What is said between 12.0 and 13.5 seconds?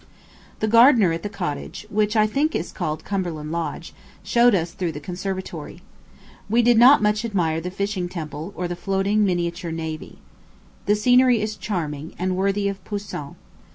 and worthy of Poussin.